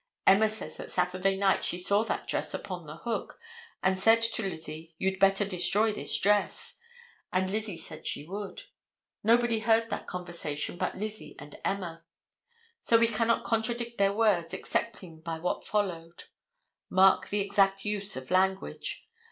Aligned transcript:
Emma 0.25 0.49
says 0.49 0.77
that 0.77 0.89
Saturday 0.89 1.37
night 1.37 1.63
she 1.63 1.77
saw 1.77 2.01
that 2.03 2.27
dress 2.27 2.55
upon 2.55 2.87
the 2.87 2.95
hook, 3.05 3.39
and 3.83 3.99
said 3.99 4.19
to 4.19 4.41
Lizzie 4.41 4.95
"You'd 4.97 5.19
better 5.19 5.45
destroy 5.45 5.93
this 5.93 6.17
dress," 6.17 6.79
and 7.31 7.51
Lizzie 7.51 7.77
said 7.77 8.07
she 8.07 8.25
would. 8.25 8.63
Nobody 9.23 9.59
heard 9.59 9.91
that 9.91 10.07
conversation 10.07 10.75
but 10.75 10.97
Lizzie 10.97 11.35
and 11.37 11.55
Emma. 11.63 12.03
So 12.81 12.97
we 12.97 13.07
cannot 13.09 13.43
contradict 13.43 13.99
their 13.99 14.11
words 14.11 14.55
excepting 14.55 15.19
by 15.21 15.37
what 15.37 15.67
followed. 15.67 16.23
Mark 16.89 17.29
the 17.29 17.39
exact 17.41 17.85
use 17.85 18.15
of 18.15 18.31
language. 18.31 19.07